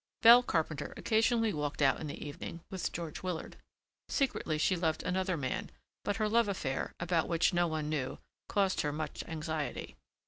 Belle 0.23 0.41
Carpenter 0.41 0.95
occasionally 0.97 1.53
walked 1.53 1.79
out 1.79 1.99
in 1.99 2.07
the 2.07 2.27
evening 2.27 2.61
with 2.71 2.91
George 2.91 3.21
Willard. 3.21 3.57
Secretly 4.09 4.57
she 4.57 4.75
loved 4.75 5.03
another 5.03 5.37
man, 5.37 5.69
but 6.03 6.15
her 6.15 6.27
love 6.27 6.47
affair, 6.47 6.95
about 6.99 7.27
which 7.27 7.53
no 7.53 7.67
one 7.67 7.87
knew, 7.87 8.17
caused 8.49 8.81
her 8.81 8.91
much 8.91 9.23
anxiety. 9.27 9.95